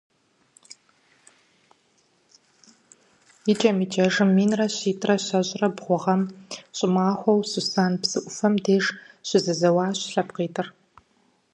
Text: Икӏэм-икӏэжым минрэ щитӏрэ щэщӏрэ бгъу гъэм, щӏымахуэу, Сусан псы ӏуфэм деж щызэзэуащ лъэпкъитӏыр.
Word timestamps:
Икӏэм-икӏэжым 3.51 4.29
минрэ 4.37 4.67
щитӏрэ 4.75 5.15
щэщӏрэ 5.25 5.67
бгъу 5.75 5.99
гъэм, 6.03 6.21
щӏымахуэу, 6.77 7.39
Сусан 7.51 7.93
псы 8.01 8.19
ӏуфэм 8.23 8.53
деж 8.63 8.85
щызэзэуащ 9.27 9.99
лъэпкъитӏыр. 10.11 10.67